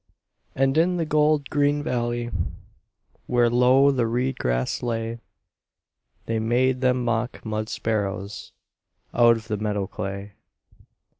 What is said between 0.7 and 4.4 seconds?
in the gold green valley, Where low the reed